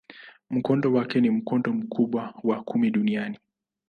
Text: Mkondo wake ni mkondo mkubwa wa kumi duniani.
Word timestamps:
Mkondo 0.49 0.93
wake 0.93 1.21
ni 1.21 1.29
mkondo 1.29 1.73
mkubwa 1.73 2.33
wa 2.43 2.63
kumi 2.63 2.91
duniani. 2.91 3.39